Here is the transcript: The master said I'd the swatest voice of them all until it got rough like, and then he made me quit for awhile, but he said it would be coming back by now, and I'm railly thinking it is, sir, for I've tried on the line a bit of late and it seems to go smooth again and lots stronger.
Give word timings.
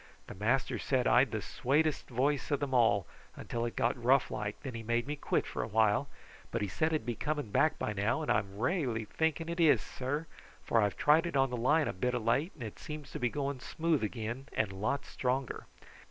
The 0.25 0.33
master 0.33 0.79
said 0.79 1.05
I'd 1.05 1.29
the 1.29 1.43
swatest 1.43 2.07
voice 2.09 2.49
of 2.49 2.59
them 2.59 2.73
all 2.73 3.05
until 3.35 3.65
it 3.65 3.75
got 3.75 4.03
rough 4.03 4.31
like, 4.31 4.55
and 4.63 4.63
then 4.63 4.73
he 4.73 4.81
made 4.81 5.05
me 5.05 5.15
quit 5.15 5.45
for 5.45 5.61
awhile, 5.61 6.09
but 6.49 6.63
he 6.63 6.67
said 6.67 6.91
it 6.91 7.01
would 7.05 7.05
be 7.05 7.13
coming 7.13 7.51
back 7.51 7.77
by 7.77 7.93
now, 7.93 8.23
and 8.23 8.31
I'm 8.31 8.57
railly 8.57 9.05
thinking 9.05 9.47
it 9.47 9.59
is, 9.59 9.79
sir, 9.79 10.25
for 10.65 10.81
I've 10.81 10.97
tried 10.97 11.37
on 11.37 11.51
the 11.51 11.55
line 11.55 11.87
a 11.87 11.93
bit 11.93 12.15
of 12.15 12.23
late 12.25 12.51
and 12.55 12.63
it 12.63 12.79
seems 12.79 13.11
to 13.11 13.19
go 13.29 13.55
smooth 13.59 14.03
again 14.03 14.47
and 14.53 14.73
lots 14.73 15.07
stronger. 15.07 15.67